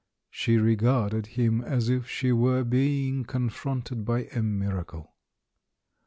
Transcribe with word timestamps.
She 0.31 0.57
regarded 0.57 1.27
him 1.37 1.61
as 1.63 1.87
if 1.87 2.09
she 2.09 2.31
were 2.31 2.63
be 2.63 3.07
ing 3.07 3.23
confronted 3.23 4.03
by 4.03 4.23
a 4.33 4.41
miracle. 4.41 5.13